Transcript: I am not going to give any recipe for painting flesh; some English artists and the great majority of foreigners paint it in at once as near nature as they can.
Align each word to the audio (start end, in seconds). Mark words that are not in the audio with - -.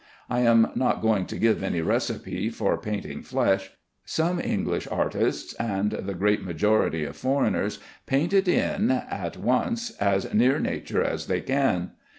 I 0.31 0.39
am 0.39 0.71
not 0.73 1.03
going 1.03 1.27
to 1.27 1.37
give 1.37 1.61
any 1.61 1.79
recipe 1.81 2.49
for 2.49 2.75
painting 2.75 3.21
flesh; 3.21 3.69
some 4.03 4.39
English 4.39 4.87
artists 4.89 5.53
and 5.59 5.91
the 5.91 6.15
great 6.15 6.41
majority 6.41 7.03
of 7.05 7.15
foreigners 7.15 7.77
paint 8.07 8.33
it 8.33 8.47
in 8.47 8.89
at 8.89 9.37
once 9.37 9.91
as 9.99 10.33
near 10.33 10.57
nature 10.57 11.03
as 11.03 11.27
they 11.27 11.41
can. 11.41 11.91